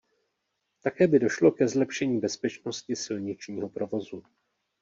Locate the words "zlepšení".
1.67-2.19